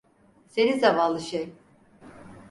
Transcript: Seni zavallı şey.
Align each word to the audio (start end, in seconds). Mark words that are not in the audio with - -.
Seni 0.47 0.79
zavallı 0.79 1.19
şey. 1.21 1.53